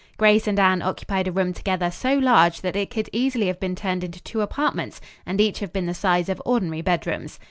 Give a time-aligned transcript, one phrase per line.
[0.17, 3.75] Grace and Anne occupied a room together so large that it could easily have been
[3.75, 7.39] turned into two apartments and each have been the size of ordinary bedrooms.